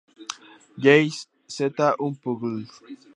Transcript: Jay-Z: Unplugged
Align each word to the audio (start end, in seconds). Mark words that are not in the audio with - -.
Jay-Z: 0.81 1.93
Unplugged 2.01 2.81